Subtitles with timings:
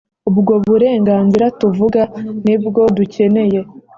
[0.29, 2.01] ubwo burenganzira tuvuga
[2.45, 3.59] ni bwo dukeneye,